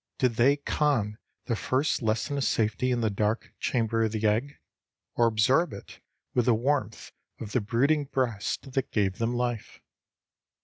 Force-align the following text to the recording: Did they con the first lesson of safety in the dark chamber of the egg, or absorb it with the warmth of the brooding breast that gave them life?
Did 0.17 0.33
they 0.37 0.57
con 0.57 1.19
the 1.45 1.55
first 1.55 2.01
lesson 2.01 2.35
of 2.35 2.43
safety 2.43 2.89
in 2.89 3.01
the 3.01 3.11
dark 3.11 3.53
chamber 3.59 4.03
of 4.05 4.11
the 4.13 4.25
egg, 4.25 4.57
or 5.13 5.27
absorb 5.27 5.73
it 5.73 5.99
with 6.33 6.45
the 6.45 6.55
warmth 6.55 7.11
of 7.39 7.51
the 7.51 7.61
brooding 7.61 8.05
breast 8.05 8.71
that 8.71 8.89
gave 8.89 9.19
them 9.19 9.35
life? 9.35 9.79